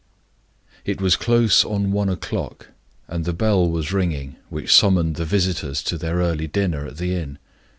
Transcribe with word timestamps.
It 0.83 0.99
was 0.99 1.15
close 1.15 1.63
on 1.63 1.91
one 1.91 2.09
o'clock, 2.09 2.69
and 3.07 3.23
the 3.23 3.33
bell 3.33 3.69
was 3.69 3.93
ringing 3.93 4.35
which 4.49 4.73
summoned 4.73 5.15
the 5.15 5.25
visitors 5.25 5.83
to 5.83 5.95
their 5.95 6.15
early 6.15 6.47
dinner 6.47 6.87
at 6.87 6.97
the 6.97 7.13
inn. 7.13 7.37